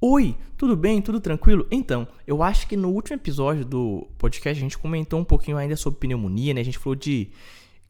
Oi, 0.00 0.36
tudo 0.56 0.76
bem? 0.76 1.02
Tudo 1.02 1.20
tranquilo? 1.20 1.66
Então, 1.72 2.06
eu 2.24 2.40
acho 2.40 2.68
que 2.68 2.76
no 2.76 2.88
último 2.88 3.16
episódio 3.16 3.64
do 3.64 4.06
podcast 4.16 4.56
a 4.56 4.62
gente 4.62 4.78
comentou 4.78 5.18
um 5.18 5.24
pouquinho 5.24 5.56
ainda 5.56 5.74
sobre 5.74 5.98
pneumonia, 5.98 6.54
né? 6.54 6.60
A 6.60 6.64
gente 6.64 6.78
falou 6.78 6.94
de 6.94 7.30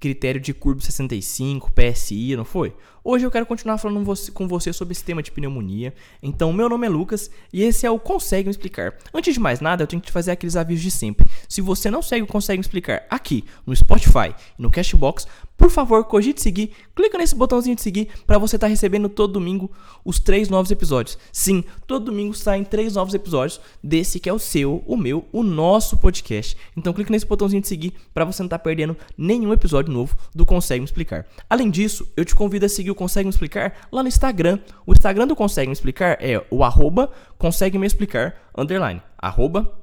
critério 0.01 0.41
de 0.41 0.55
curva 0.55 0.81
65, 0.81 1.71
PSI, 1.71 2.35
não 2.35 2.47
foi? 2.47 2.75
Hoje 3.05 3.27
eu 3.27 3.31
quero 3.31 3.45
continuar 3.45 3.77
falando 3.77 4.07
com 4.33 4.49
você 4.49 4.73
sobre 4.73 4.93
esse 4.93 5.05
tema 5.05 5.23
de 5.23 5.31
pneumonia. 5.31 5.93
Então, 6.23 6.51
meu 6.51 6.67
nome 6.69 6.87
é 6.87 6.91
Lucas 6.91 7.31
e 7.53 7.63
esse 7.63 7.85
é 7.85 7.91
o 7.91 7.99
Consegue 7.99 8.47
Me 8.47 8.53
Explicar. 8.53 8.97
Antes 9.13 9.35
de 9.35 9.41
mais 9.41 9.61
nada, 9.61 9.83
eu 9.83 9.87
tenho 9.87 10.01
que 10.01 10.07
te 10.07 10.13
fazer 10.13 10.31
aqueles 10.31 10.57
avisos 10.57 10.83
de 10.83 10.91
sempre. 10.91 11.27
Se 11.47 11.61
você 11.61 11.91
não 11.91 12.01
segue 12.01 12.23
o 12.23 12.27
Consegue 12.27 12.59
Me 12.59 12.63
Explicar 12.63 13.05
aqui 13.11 13.45
no 13.67 13.77
Spotify 13.77 14.35
e 14.59 14.63
no 14.63 14.71
Cashbox, 14.71 15.27
por 15.59 15.71
favor, 15.71 16.05
cogite 16.05 16.41
seguir, 16.41 16.71
clica 16.95 17.19
nesse 17.19 17.35
botãozinho 17.35 17.75
de 17.75 17.83
seguir 17.83 18.09
para 18.25 18.39
você 18.39 18.57
estar 18.57 18.69
tá 18.69 18.71
recebendo 18.71 19.09
todo 19.09 19.33
domingo 19.33 19.69
os 20.05 20.21
três 20.21 20.49
novos 20.49 20.71
episódios. 20.71 21.19
Sim, 21.33 21.65
todo 21.85 22.05
domingo 22.05 22.33
saem 22.33 22.63
três 22.63 22.95
novos 22.95 23.13
episódios 23.13 23.61
desse 23.83 24.21
que 24.21 24.31
é 24.31 24.33
o 24.33 24.39
seu, 24.39 24.85
o 24.87 24.97
meu, 24.97 25.27
o 25.33 25.43
nosso 25.43 25.97
podcast. 25.97 26.57
Então 26.77 26.93
clica 26.93 27.11
nesse 27.11 27.27
botãozinho 27.27 27.61
de 27.61 27.67
seguir 27.67 27.93
para 28.15 28.25
você 28.25 28.41
não 28.41 28.47
estar 28.47 28.59
tá 28.59 28.63
perdendo 28.63 28.97
nenhum 29.17 29.53
episódio 29.53 29.93
novo 29.93 30.17
do 30.33 30.47
Consegue 30.47 30.81
Me 30.81 30.85
Explicar. 30.85 31.27
Além 31.51 31.71
disso, 31.71 32.07
eu 32.17 32.25
te 32.25 32.37
convido 32.37 32.65
a 32.65 32.69
seguir 32.69 32.93
o 32.93 32.95
Consegue 32.95 33.27
Me 33.27 33.31
Explicar 33.31 33.89
lá 33.91 34.01
no 34.01 34.09
Instagram. 34.09 34.61
O 34.87 34.93
Instagram 34.93 35.27
do 35.27 35.35
Consegue 35.35 35.67
Me 35.67 35.73
Explicar 35.73 36.19
é 36.21 36.41
o 36.53 36.63
arroba 36.63 37.11
consegue 37.39 37.79
me 37.79 37.87
explicar 37.87 38.35
underline. 38.57 39.01
Arroba 39.17 39.78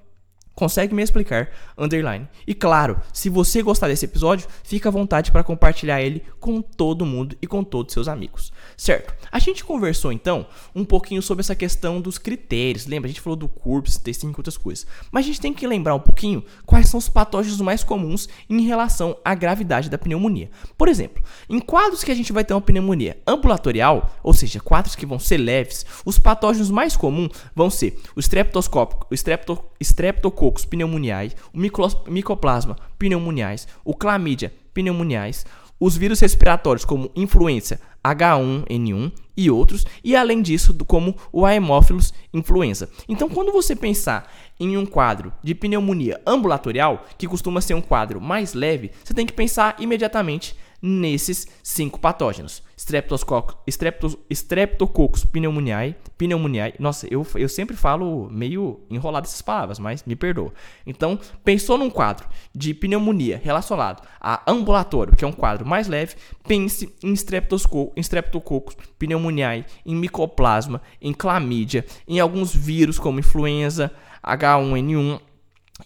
consegue 0.55 0.95
me 0.95 1.03
explicar, 1.03 1.49
underline. 1.77 2.27
E 2.47 2.53
claro, 2.53 2.99
se 3.11 3.29
você 3.29 3.61
gostar 3.61 3.89
desse 3.89 4.05
episódio, 4.05 4.47
fica 4.63 4.89
à 4.89 4.91
vontade 4.91 5.31
para 5.31 5.43
compartilhar 5.43 6.01
ele 6.01 6.23
com 6.39 6.61
todo 6.61 7.05
mundo 7.05 7.35
e 7.41 7.45
com 7.45 7.63
todos 7.63 7.93
seus 7.93 8.07
amigos, 8.07 8.53
certo? 8.77 9.13
A 9.31 9.37
gente 9.37 9.65
conversou 9.65 10.11
então 10.11 10.47
um 10.73 10.85
pouquinho 10.85 11.21
sobre 11.21 11.41
essa 11.41 11.55
questão 11.55 11.99
dos 11.99 12.17
critérios, 12.17 12.85
lembra? 12.85 13.07
A 13.07 13.11
gente 13.11 13.21
falou 13.21 13.35
do 13.35 13.49
CURPS, 13.49 13.97
tem 13.97 14.13
cinco 14.13 14.39
outras 14.39 14.57
coisas, 14.57 14.87
mas 15.11 15.25
a 15.25 15.27
gente 15.27 15.41
tem 15.41 15.53
que 15.53 15.67
lembrar 15.67 15.95
um 15.95 15.99
pouquinho 15.99 16.43
quais 16.65 16.87
são 16.87 16.97
os 16.97 17.09
patógenos 17.09 17.59
mais 17.59 17.83
comuns 17.83 18.29
em 18.49 18.61
relação 18.61 19.17
à 19.25 19.35
gravidade 19.35 19.89
da 19.89 19.97
pneumonia. 19.97 20.49
Por 20.77 20.87
exemplo, 20.87 21.21
em 21.49 21.59
quadros 21.59 22.03
que 22.03 22.11
a 22.11 22.15
gente 22.15 22.31
vai 22.31 22.45
ter 22.45 22.53
uma 22.53 22.61
pneumonia 22.61 23.17
ambulatorial, 23.27 24.15
ou 24.23 24.33
seja, 24.33 24.61
quadros 24.61 24.95
que 24.95 25.05
vão 25.05 25.19
ser 25.19 25.37
leves, 25.37 25.85
os 26.05 26.17
patógenos 26.17 26.69
mais 26.69 26.95
comuns 26.95 27.31
vão 27.53 27.69
ser 27.69 27.99
o 28.15 28.19
streptoscópico, 28.19 29.07
o 29.09 29.13
strepto, 29.13 29.61
streptococcus 29.81 30.44
meningococos 30.45 30.65
pneumoniais, 30.65 31.35
o 31.53 31.59
micoplasma 32.09 32.75
pneumoniais, 32.97 33.67
o 33.83 33.93
clamídia 33.93 34.53
pneumoniais, 34.73 35.45
os 35.79 35.97
vírus 35.97 36.19
respiratórios 36.19 36.85
como 36.85 37.11
influenza 37.15 37.79
H1N1 38.03 39.11
e 39.35 39.49
outros, 39.49 39.85
e 40.03 40.15
além 40.15 40.41
disso, 40.41 40.73
como 40.85 41.15
o 41.31 41.45
Haemophilus 41.45 42.13
influenza. 42.33 42.89
Então, 43.09 43.27
quando 43.27 43.51
você 43.51 43.75
pensar 43.75 44.31
em 44.59 44.77
um 44.77 44.85
quadro 44.85 45.33
de 45.43 45.53
pneumonia 45.53 46.21
ambulatorial, 46.25 47.05
que 47.17 47.27
costuma 47.27 47.59
ser 47.59 47.73
um 47.73 47.81
quadro 47.81 48.21
mais 48.21 48.53
leve, 48.53 48.91
você 49.03 49.13
tem 49.13 49.25
que 49.25 49.33
pensar 49.33 49.75
imediatamente 49.79 50.55
nesses 50.85 51.47
cinco 51.63 51.99
patógenos. 51.99 52.61
Streptococcus, 54.29 55.25
pneumoniae, 55.25 55.95
pneumoniae. 56.15 56.75
Nossa, 56.77 57.07
eu, 57.09 57.25
eu 57.35 57.49
sempre 57.49 57.75
falo 57.75 58.29
meio 58.29 58.81
enrolado 58.89 59.25
essas 59.25 59.41
palavras, 59.41 59.79
mas 59.79 60.03
me 60.03 60.15
perdoa. 60.15 60.53
Então, 60.85 61.17
pensou 61.43 61.77
num 61.77 61.89
quadro 61.89 62.27
de 62.53 62.73
pneumonia 62.75 63.41
relacionado 63.43 64.05
a 64.21 64.43
ambulatório, 64.49 65.15
que 65.15 65.25
é 65.25 65.27
um 65.27 65.31
quadro 65.31 65.65
mais 65.65 65.87
leve, 65.87 66.15
pense 66.47 66.93
em 67.03 67.13
Streptococcus 67.13 68.75
pneumoniae, 68.99 69.65
em 69.83 69.95
micoplasma, 69.95 70.81
em 71.01 71.13
clamídia, 71.13 71.83
em 72.07 72.19
alguns 72.19 72.53
vírus 72.53 72.99
como 72.99 73.19
influenza, 73.19 73.91
H1N1, 74.23 75.19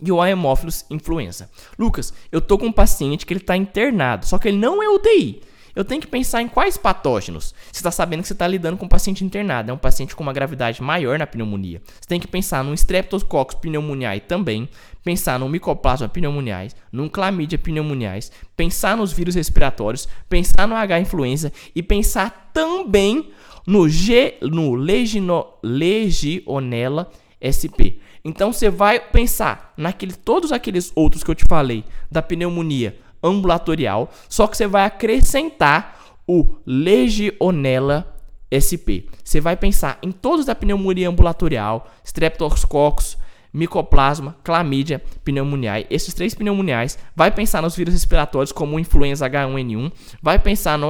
e 0.02 0.12
o 0.12 0.22
Haemophilus 0.22 0.86
influenza. 0.90 1.50
Lucas, 1.78 2.14
eu 2.32 2.40
tô 2.40 2.58
com 2.58 2.68
um 2.68 2.72
paciente 2.72 3.26
que 3.26 3.34
ele 3.34 3.40
está 3.42 3.58
internado, 3.58 4.25
só 4.25 4.38
que 4.38 4.47
ele 4.47 4.58
não 4.58 4.81
é 4.84 4.90
UTI. 4.90 5.41
Eu 5.75 5.86
tenho 5.86 6.02
que 6.02 6.08
pensar 6.08 6.41
em 6.41 6.47
quais 6.47 6.78
patógenos. 6.78 7.53
Você 7.72 7.80
está 7.80 7.91
sabendo 7.91 8.22
que 8.22 8.28
você 8.28 8.34
está 8.34 8.47
lidando 8.47 8.78
com 8.78 8.86
um 8.86 8.90
paciente 8.90 9.24
internado, 9.24 9.72
é 9.72 9.74
um 9.74 9.78
paciente 9.78 10.16
com 10.16 10.24
uma 10.24 10.34
gravidade 10.34 10.81
maior 10.81 11.18
na 11.18 11.28
pneumonia. 11.28 11.81
Você 12.00 12.08
tem 12.08 12.19
que 12.19 12.28
pensar 12.28 12.63
no 12.63 12.74
Streptococcus 12.74 13.56
pneumoniae 13.62 14.19
também, 14.19 14.68
pensar 15.03 15.40
no 15.40 15.47
Mycoplasma 15.47 16.09
pneumoniae, 16.09 16.72
no 16.92 17.09
Chlamydia 17.09 17.58
pneumoniae, 17.58 18.19
pensar 18.58 18.97
nos 18.97 19.13
vírus 19.13 19.36
respiratórios, 19.36 20.08
pensar 20.28 20.68
no 20.68 20.75
H 20.75 21.00
influenza 21.00 21.53
e 21.74 21.81
pensar 21.81 22.52
também 22.53 23.31
no 23.66 23.88
G, 23.88 24.38
no 24.42 24.75
Legino, 24.75 25.46
Legionella 25.63 27.09
SP. 27.41 28.00
Então 28.23 28.51
você 28.51 28.69
vai 28.69 29.00
pensar 29.00 29.73
naquele, 29.77 30.13
todos 30.13 30.51
aqueles 30.51 30.91
outros 30.95 31.23
que 31.23 31.31
eu 31.31 31.35
te 31.35 31.45
falei 31.47 31.85
da 32.11 32.22
pneumonia 32.22 32.97
ambulatorial, 33.23 34.11
só 34.27 34.47
que 34.47 34.57
você 34.57 34.67
vai 34.67 34.85
acrescentar 34.85 36.00
o 36.27 36.55
Legionella 36.66 38.16
SP. 38.51 39.07
Você 39.23 39.39
vai 39.39 39.55
pensar 39.55 39.97
em 40.01 40.11
todos 40.11 40.45
da 40.45 40.55
pneumonia 40.55 41.09
ambulatorial, 41.09 41.89
Streptococcus, 42.03 43.17
Mycoplasma, 43.51 44.38
Chlamydia, 44.45 45.01
pneumoniae. 45.23 45.88
Esses 45.89 46.13
três 46.13 46.35
pneumoniais. 46.35 47.00
Vai 47.16 47.31
pensar 47.31 47.61
nos 47.61 47.75
vírus 47.75 47.94
respiratórios 47.94 48.51
como 48.51 48.79
influenza 48.79 49.27
H1N1. 49.27 49.91
Vai 50.21 50.38
pensar 50.38 50.77
no, 50.77 50.88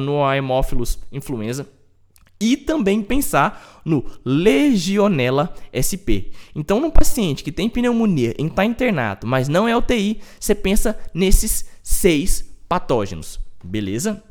no 0.00 0.20
influenza 1.12 1.68
e 2.40 2.56
também 2.56 3.02
pensar 3.02 3.80
no 3.84 4.04
Legionella 4.24 5.54
SP. 5.72 6.32
Então, 6.54 6.80
num 6.80 6.90
paciente 6.90 7.42
que 7.42 7.52
tem 7.52 7.68
pneumonia 7.68 8.34
e 8.38 8.44
está 8.44 8.64
internado, 8.64 9.26
mas 9.26 9.48
não 9.48 9.68
é 9.68 9.76
UTI, 9.76 10.20
você 10.38 10.54
pensa 10.54 10.98
nesses 11.14 11.64
seis 11.82 12.44
patógenos, 12.68 13.40
beleza? 13.64 14.22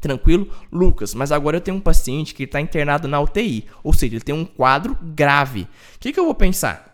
Tranquilo? 0.00 0.48
Lucas, 0.70 1.14
mas 1.14 1.30
agora 1.30 1.58
eu 1.58 1.60
tenho 1.60 1.76
um 1.76 1.80
paciente 1.80 2.34
que 2.34 2.44
está 2.44 2.60
internado 2.60 3.06
na 3.06 3.20
UTI, 3.20 3.66
ou 3.84 3.92
seja, 3.92 4.14
ele 4.14 4.24
tem 4.24 4.34
um 4.34 4.44
quadro 4.44 4.96
grave. 5.00 5.62
O 5.62 5.98
que, 6.00 6.12
que 6.12 6.18
eu 6.18 6.24
vou 6.24 6.34
pensar? 6.34 6.91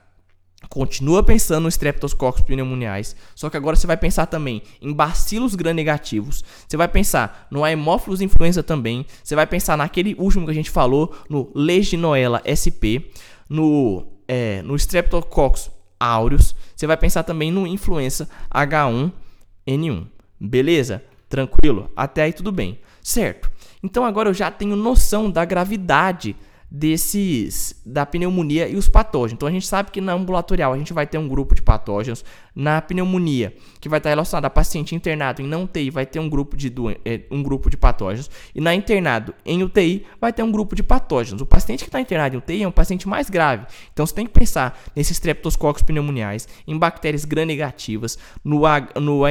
Continua 0.68 1.22
pensando 1.22 1.62
no 1.62 1.68
Streptococcus 1.68 2.42
pneumoniais, 2.42 3.16
só 3.34 3.48
que 3.48 3.56
agora 3.56 3.74
você 3.74 3.86
vai 3.86 3.96
pensar 3.96 4.26
também 4.26 4.62
em 4.82 4.92
bacilos 4.92 5.54
gram-negativos, 5.54 6.44
você 6.66 6.76
vai 6.76 6.86
pensar 6.86 7.46
no 7.50 7.64
Haemophilus 7.64 8.20
influenza 8.20 8.62
também, 8.62 9.06
você 9.24 9.34
vai 9.34 9.46
pensar 9.46 9.78
naquele 9.78 10.14
último 10.18 10.44
que 10.44 10.50
a 10.50 10.54
gente 10.54 10.70
falou, 10.70 11.14
no 11.28 11.50
Legionella 11.54 12.42
SP, 12.44 13.08
no, 13.48 14.06
é, 14.26 14.60
no 14.62 14.76
Streptococcus 14.76 15.70
aureus, 15.98 16.54
você 16.76 16.86
vai 16.86 16.96
pensar 16.96 17.22
também 17.22 17.50
no 17.50 17.66
influenza 17.66 18.28
H1N1. 18.54 20.06
Beleza? 20.38 21.02
Tranquilo? 21.28 21.90
Até 21.96 22.22
aí 22.22 22.32
tudo 22.32 22.52
bem. 22.52 22.78
Certo. 23.02 23.50
Então 23.82 24.04
agora 24.04 24.28
eu 24.28 24.34
já 24.34 24.50
tenho 24.50 24.76
noção 24.76 25.30
da 25.30 25.44
gravidade 25.44 26.36
desses 26.70 27.80
da 27.84 28.04
pneumonia 28.04 28.68
e 28.68 28.76
os 28.76 28.88
patógenos. 28.88 29.32
Então 29.32 29.48
a 29.48 29.52
gente 29.52 29.66
sabe 29.66 29.90
que 29.90 30.00
na 30.00 30.12
ambulatorial 30.12 30.72
a 30.72 30.78
gente 30.78 30.92
vai 30.92 31.06
ter 31.06 31.16
um 31.16 31.26
grupo 31.26 31.54
de 31.54 31.62
patógenos, 31.62 32.24
na 32.54 32.82
pneumonia, 32.82 33.54
que 33.80 33.88
vai 33.88 33.98
estar 33.98 34.10
relacionado 34.10 34.44
a 34.44 34.50
paciente 34.50 34.94
internado 34.94 35.40
em 35.40 35.46
não 35.46 35.62
UTI, 35.62 35.90
vai 35.90 36.04
ter 36.04 36.18
um 36.18 36.28
grupo 36.28 36.56
de 36.56 36.72
é, 37.04 37.22
um 37.30 37.42
grupo 37.42 37.70
de 37.70 37.76
patógenos, 37.76 38.30
e 38.54 38.60
na 38.60 38.74
internado 38.74 39.32
em 39.46 39.62
UTI 39.62 40.04
vai 40.20 40.32
ter 40.32 40.42
um 40.42 40.50
grupo 40.50 40.74
de 40.74 40.82
patógenos. 40.82 41.40
O 41.40 41.46
paciente 41.46 41.84
que 41.84 41.88
está 41.88 42.00
internado 42.00 42.34
em 42.34 42.38
UTI 42.38 42.62
é 42.64 42.68
um 42.68 42.72
paciente 42.72 43.08
mais 43.08 43.30
grave. 43.30 43.66
Então 43.92 44.04
você 44.04 44.14
tem 44.14 44.26
que 44.26 44.32
pensar 44.32 44.78
nesses 44.94 45.12
streptococcus 45.12 45.82
pneumoniais, 45.82 46.48
em 46.66 46.76
bactérias 46.76 47.24
gram-negativas, 47.24 48.18
no 48.44 48.62
no 49.00 49.22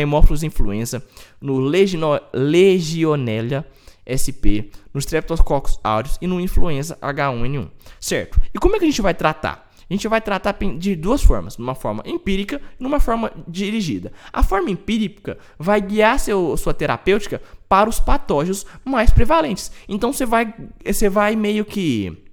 influenza, 0.43 1.03
no 1.41 1.59
Legionella 1.59 3.65
SP, 4.07 4.71
no 4.93 4.99
Streptococcus 4.99 5.79
aureus 5.83 6.17
e 6.21 6.27
no 6.27 6.39
influenza 6.39 6.97
H1N1, 7.01 7.69
certo? 7.99 8.39
E 8.53 8.57
como 8.57 8.75
é 8.75 8.79
que 8.79 8.85
a 8.85 8.89
gente 8.89 9.01
vai 9.01 9.13
tratar? 9.13 9.67
A 9.89 9.93
gente 9.93 10.07
vai 10.07 10.19
tratar 10.19 10.53
de 10.77 10.95
duas 10.95 11.23
formas, 11.23 11.57
uma 11.57 11.73
forma 11.73 12.03
empírica 12.05 12.61
e 12.77 12.85
uma 12.85 12.99
forma 12.99 13.31
dirigida. 13.47 14.11
A 14.33 14.43
forma 14.43 14.69
empírica 14.69 15.37
vai 15.57 15.79
guiar 15.79 16.19
seu, 16.19 16.57
sua 16.57 16.73
terapêutica 16.73 17.41
para 17.69 17.89
os 17.89 17.99
patógenos 17.99 18.65
mais 18.83 19.09
prevalentes. 19.11 19.71
Então 19.87 20.11
você 20.11 20.25
vai, 20.25 20.53
você 20.85 21.07
vai 21.07 21.37
meio 21.37 21.63
que 21.63 22.25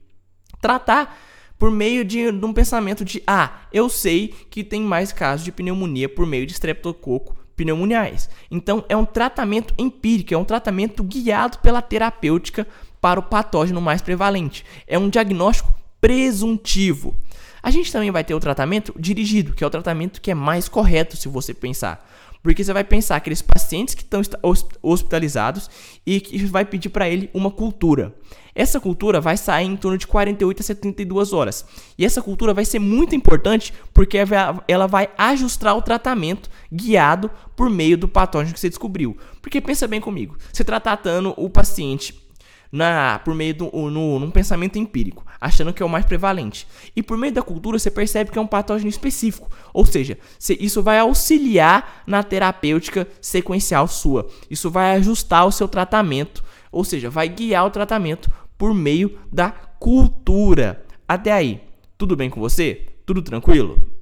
tratar 0.60 1.16
por 1.56 1.70
meio 1.70 2.04
de, 2.04 2.32
de 2.32 2.44
um 2.44 2.52
pensamento 2.52 3.04
de 3.04 3.22
ah, 3.24 3.60
eu 3.72 3.88
sei 3.88 4.34
que 4.50 4.64
tem 4.64 4.80
mais 4.80 5.12
casos 5.12 5.44
de 5.44 5.52
pneumonia 5.52 6.08
por 6.08 6.26
meio 6.26 6.46
de 6.46 6.52
streptococo 6.52 7.36
pneumoniais. 7.56 8.28
Então, 8.50 8.84
é 8.88 8.96
um 8.96 9.04
tratamento 9.04 9.74
empírico, 9.78 10.34
é 10.34 10.38
um 10.38 10.44
tratamento 10.44 11.02
guiado 11.02 11.58
pela 11.58 11.82
terapêutica 11.82 12.66
para 13.00 13.20
o 13.20 13.22
patógeno 13.22 13.80
mais 13.80 14.00
prevalente. 14.00 14.64
É 14.86 14.98
um 14.98 15.08
diagnóstico 15.08 15.74
presuntivo. 16.00 17.14
A 17.62 17.70
gente 17.70 17.90
também 17.90 18.10
vai 18.10 18.22
ter 18.22 18.34
o 18.34 18.40
tratamento 18.40 18.94
dirigido, 18.98 19.54
que 19.54 19.64
é 19.64 19.66
o 19.66 19.70
tratamento 19.70 20.20
que 20.20 20.30
é 20.30 20.34
mais 20.34 20.68
correto 20.68 21.16
se 21.16 21.28
você 21.28 21.54
pensar. 21.54 22.06
Porque 22.44 22.62
você 22.62 22.74
vai 22.74 22.84
pensar 22.84 23.16
aqueles 23.16 23.40
pacientes 23.40 23.94
que 23.94 24.02
estão 24.02 24.20
hospitalizados 24.82 25.70
e 26.04 26.20
que 26.20 26.44
vai 26.44 26.62
pedir 26.64 26.90
para 26.90 27.08
ele 27.08 27.30
uma 27.32 27.50
cultura. 27.50 28.14
Essa 28.54 28.78
cultura 28.78 29.18
vai 29.18 29.36
sair 29.36 29.64
em 29.64 29.76
torno 29.76 29.96
de 29.96 30.06
48 30.06 30.60
a 30.60 30.62
72 30.62 31.32
horas. 31.32 31.64
E 31.98 32.04
essa 32.04 32.20
cultura 32.20 32.52
vai 32.52 32.66
ser 32.66 32.78
muito 32.78 33.16
importante 33.16 33.72
porque 33.94 34.18
ela 34.68 34.86
vai 34.86 35.08
ajustar 35.16 35.74
o 35.74 35.80
tratamento 35.80 36.50
guiado 36.70 37.30
por 37.56 37.70
meio 37.70 37.96
do 37.96 38.06
patógeno 38.06 38.52
que 38.52 38.60
você 38.60 38.68
descobriu. 38.68 39.16
Porque 39.40 39.60
pensa 39.60 39.88
bem 39.88 40.00
comigo, 40.00 40.36
você 40.52 40.62
está 40.62 40.78
tratando 40.78 41.32
o 41.38 41.48
paciente 41.48 42.22
na, 42.74 43.20
por 43.24 43.36
meio 43.36 43.54
do 43.54 43.70
no, 43.88 44.18
num 44.18 44.32
pensamento 44.32 44.80
empírico, 44.80 45.24
achando 45.40 45.72
que 45.72 45.80
é 45.80 45.86
o 45.86 45.88
mais 45.88 46.04
prevalente. 46.04 46.66
E 46.96 47.04
por 47.04 47.16
meio 47.16 47.32
da 47.32 47.40
cultura 47.40 47.78
você 47.78 47.88
percebe 47.88 48.32
que 48.32 48.38
é 48.38 48.42
um 48.42 48.48
patógeno 48.48 48.90
específico, 48.90 49.48
ou 49.72 49.86
seja, 49.86 50.18
isso 50.58 50.82
vai 50.82 50.98
auxiliar 50.98 52.02
na 52.04 52.24
terapêutica 52.24 53.06
sequencial 53.20 53.86
sua. 53.86 54.28
Isso 54.50 54.72
vai 54.72 54.96
ajustar 54.96 55.46
o 55.46 55.52
seu 55.52 55.68
tratamento, 55.68 56.42
ou 56.72 56.82
seja, 56.82 57.08
vai 57.08 57.28
guiar 57.28 57.64
o 57.64 57.70
tratamento 57.70 58.28
por 58.58 58.74
meio 58.74 59.20
da 59.32 59.52
cultura. 59.52 60.84
Até 61.06 61.30
aí, 61.30 61.60
tudo 61.96 62.16
bem 62.16 62.28
com 62.28 62.40
você? 62.40 62.88
Tudo 63.06 63.22
tranquilo? 63.22 63.93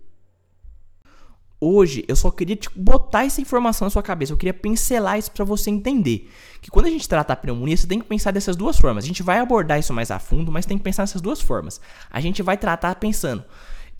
Hoje 1.65 2.05
eu 2.09 2.17
só 2.17 2.29
queria 2.29 2.57
te 2.57 2.69
botar 2.75 3.25
essa 3.25 3.41
informação 3.41 3.87
na 3.87 3.91
sua 3.91 4.03
cabeça, 4.03 4.33
eu 4.33 4.37
queria 4.37 4.53
pincelar 4.53 5.17
isso 5.17 5.31
para 5.31 5.45
você 5.45 5.71
entender 5.71 6.29
que 6.61 6.69
quando 6.69 6.87
a 6.87 6.91
gente 6.91 7.09
trata 7.09 7.35
a 7.35 7.37
pneumonia, 7.37 7.77
você 7.77 7.87
tem 7.87 8.01
que 8.01 8.05
pensar 8.05 8.33
dessas 8.33 8.57
duas 8.57 8.77
formas. 8.77 9.05
A 9.05 9.07
gente 9.07 9.23
vai 9.23 9.39
abordar 9.39 9.79
isso 9.79 9.95
mais 9.95 10.11
a 10.11 10.19
fundo, 10.19 10.51
mas 10.51 10.67
tem 10.67 10.77
que 10.77 10.83
pensar 10.83 11.05
nessas 11.05 11.23
duas 11.23 11.41
formas. 11.41 11.81
A 12.11 12.21
gente 12.21 12.43
vai 12.43 12.57
tratar 12.57 12.97
pensando 12.97 13.45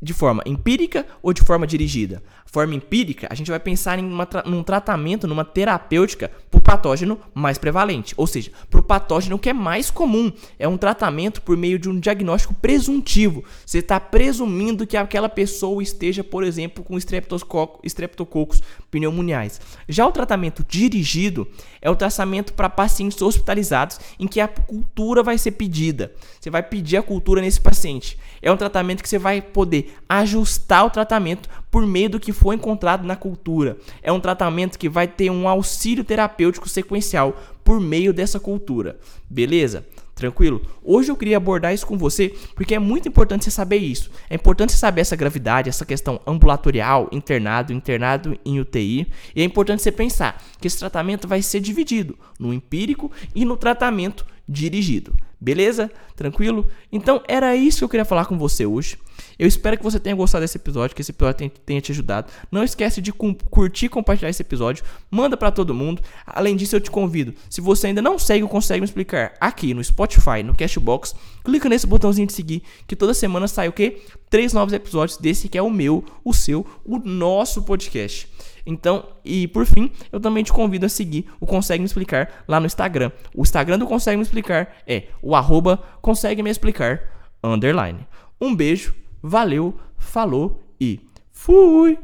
de 0.03 0.13
forma 0.13 0.43
empírica 0.45 1.07
ou 1.23 1.33
de 1.33 1.43
forma 1.43 1.67
dirigida? 1.67 2.23
Forma 2.45 2.75
empírica, 2.75 3.29
a 3.31 3.35
gente 3.35 3.51
vai 3.51 3.59
pensar 3.59 3.99
em 3.99 4.05
uma, 4.05 4.29
num 4.45 4.63
tratamento, 4.63 5.27
numa 5.27 5.45
terapêutica 5.45 6.31
para 6.51 6.59
o 6.59 6.61
patógeno 6.61 7.19
mais 7.33 7.57
prevalente, 7.57 8.13
ou 8.15 8.27
seja, 8.27 8.51
para 8.69 8.81
o 8.81 8.83
patógeno 8.83 9.39
que 9.39 9.49
é 9.49 9.55
mais 9.55 9.91
comum. 9.91 10.31
É 10.59 10.69
um 10.69 10.77
tratamento 10.77 11.41
por 11.41 11.57
meio 11.57 11.79
de 11.79 11.89
um 11.89 11.99
diagnóstico 11.99 12.53
presuntivo. 12.53 13.43
Você 13.65 13.79
está 13.79 13.99
presumindo 13.99 14.87
que 14.87 14.99
aquela 14.99 15.31
pessoa 15.31 15.83
esteja, 15.83 16.23
por 16.23 16.45
exemplo, 16.45 16.85
com 16.85 16.99
estreptococos 16.99 18.61
pneumoniais. 18.91 19.59
Já 19.89 20.07
o 20.07 20.13
tratamento 20.13 20.63
dirigido 20.69 21.49
é 21.81 21.89
o 21.89 21.97
tratamento 21.97 22.53
para 22.53 22.69
pacientes 22.69 23.23
hospitalizados 23.23 23.99
em 24.19 24.27
que 24.27 24.41
a 24.41 24.49
cultura 24.49 25.23
vai 25.23 25.39
ser 25.39 25.53
pedida. 25.53 26.13
Você 26.39 26.51
vai 26.51 26.63
pedir 26.63 26.99
a 26.99 27.03
cultura 27.03 27.41
nesse 27.41 27.61
paciente. 27.61 28.19
É 28.43 28.53
um 28.53 28.57
tratamento 28.57 29.03
que 29.03 29.09
você 29.09 29.19
vai 29.19 29.41
poder 29.41 29.92
ajustar 30.09 30.85
o 30.85 30.91
tratamento 30.91 31.49
por 31.71 31.87
meio 31.87 32.11
do 32.11 32.21
que 32.21 32.33
foi 32.33 32.57
encontrado 32.57 33.07
na 33.07 33.17
cultura. 33.17 33.77
É 34.03 34.13
um 34.13 34.21
tratamento 34.21 34.79
que 34.79 34.89
vai 34.89 35.07
ter 35.07 35.31
um 35.31 35.49
auxílio 35.49 36.05
terapêutico 36.05 36.69
sequencial 36.69 37.37
por 37.65 37.81
meio 37.81 38.13
dessa 38.13 38.39
cultura. 38.39 38.99
Beleza? 39.29 39.85
Tranquilo? 40.15 40.61
Hoje 40.85 41.11
eu 41.11 41.17
queria 41.17 41.39
abordar 41.39 41.73
isso 41.73 41.87
com 41.87 41.97
você 41.97 42.35
porque 42.55 42.75
é 42.75 42.79
muito 42.79 43.09
importante 43.09 43.45
você 43.45 43.51
saber 43.51 43.79
isso. 43.79 44.11
É 44.29 44.35
importante 44.35 44.73
você 44.73 44.79
saber 44.79 45.01
essa 45.01 45.17
gravidade, 45.17 45.69
essa 45.69 45.87
questão 45.87 46.21
ambulatorial, 46.27 47.09
internado, 47.11 47.73
internado 47.73 48.39
em 48.45 48.61
UTI. 48.61 49.07
E 49.35 49.41
é 49.41 49.45
importante 49.45 49.83
você 49.83 49.91
pensar 49.91 50.41
que 50.61 50.67
esse 50.67 50.79
tratamento 50.79 51.27
vai 51.27 51.41
ser 51.41 51.61
dividido 51.61 52.17
no 52.39 52.53
empírico 52.53 53.11
e 53.35 53.45
no 53.45 53.57
tratamento 53.57 54.27
dirigido. 54.47 55.15
Beleza? 55.41 55.91
Tranquilo? 56.15 56.69
Então 56.93 57.23
era 57.27 57.57
isso 57.57 57.79
que 57.79 57.85
eu 57.85 57.89
queria 57.89 58.05
falar 58.05 58.27
com 58.27 58.39
você 58.39 58.67
hoje. 58.67 58.99
Eu 59.39 59.47
espero 59.47 59.77
que 59.77 59.83
você 59.83 59.99
tenha 59.99 60.15
gostado 60.15 60.43
desse 60.43 60.57
episódio, 60.57 60.95
que 60.95 61.03
esse 61.03 61.11
episódio 61.11 61.51
tenha 61.65 61.81
te 61.81 61.93
ajudado. 61.93 62.31
Não 62.51 62.63
esquece 62.63 63.01
de 63.01 63.13
curtir 63.13 63.87
e 63.87 63.89
compartilhar 63.89 64.31
esse 64.31 64.43
episódio. 64.43 64.85
Manda 65.11 65.37
para 65.37 65.51
todo 65.51 65.75
mundo. 65.75 66.03
Além 66.27 66.57
disso, 66.57 66.77
eu 66.77 66.81
te 66.81 66.91
convido, 66.91 67.35
se 67.51 67.61
você 67.61 67.89
ainda 67.89 68.03
não 68.03 68.19
segue 68.19 68.45
o 68.45 68.49
Consegue 68.49 68.81
Me 68.81 68.85
Explicar 68.85 69.35
aqui 69.41 69.75
no 69.75 69.83
Spotify, 69.83 70.43
no 70.45 70.55
Cashbox, 70.55 71.15
clica 71.45 71.69
nesse 71.69 71.87
botãozinho 71.87 72.27
de 72.27 72.33
seguir, 72.33 72.63
que 72.87 72.97
toda 72.97 73.15
semana 73.15 73.49
sai 73.49 73.69
o 73.69 73.73
quê? 73.73 74.03
Três 74.31 74.53
novos 74.53 74.73
episódios 74.73 75.19
desse 75.19 75.49
que 75.49 75.59
é 75.59 75.63
o 75.63 75.71
meu, 75.71 76.05
o 76.25 76.33
seu, 76.33 76.67
o 76.85 76.99
nosso 76.99 77.63
podcast. 77.63 78.29
Então, 78.65 79.05
e 79.25 79.49
por 79.49 79.67
fim, 79.67 79.91
eu 80.11 80.21
também 80.21 80.45
te 80.45 80.53
convido 80.53 80.87
a 80.87 80.89
seguir 80.89 81.27
o 81.41 81.47
Consegue 81.47 81.81
Me 81.81 81.87
Explicar 81.87 82.45
lá 82.47 82.61
no 82.61 82.67
Instagram. 82.67 83.11
O 83.35 83.43
Instagram 83.43 83.79
do 83.79 83.87
Consegue 83.87 84.17
Me 84.17 84.23
Explicar 84.23 84.77
é 84.87 85.09
o 85.21 85.35
arroba 85.35 85.83
Consegue 86.01 86.43
Me 86.43 86.51
Explicar 86.51 87.01
underline. 87.43 88.07
Um 88.41 88.55
beijo, 88.55 88.95
valeu, 89.23 89.75
falou 89.97 90.61
e 90.81 91.01
fui! 91.31 91.99